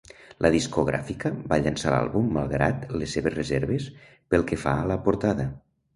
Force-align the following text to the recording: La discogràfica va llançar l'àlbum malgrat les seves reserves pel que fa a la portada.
La 0.43 0.49
discogràfica 0.53 1.31
va 1.51 1.59
llançar 1.65 1.93
l'àlbum 1.95 2.33
malgrat 2.37 2.89
les 3.03 3.15
seves 3.19 3.37
reserves 3.39 3.87
pel 4.33 4.47
que 4.53 4.63
fa 4.63 4.75
a 4.79 4.93
la 4.95 4.99
portada. 5.09 5.47